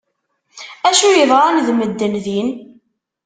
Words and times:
Acu 0.89 1.09
yeḍran 1.11 1.57
d 1.65 1.67
medden 1.73 2.13
din? 2.25 2.49